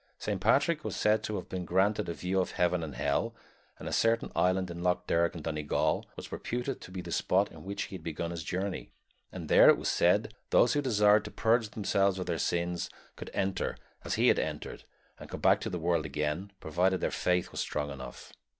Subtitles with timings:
[0.17, 3.35] Saint Patrick was said to have been granted a view of heaven and hell,
[3.77, 7.51] and a certain island in Lough Derg in Donegal was reputed to be the spot
[7.51, 8.89] in which he had begun his journey;
[9.31, 13.29] and there, it was said, those who desired to purge themselves of their sins could
[13.35, 14.85] enter as he had entered
[15.19, 18.33] and come back to the world again, provided their faith was strong enough.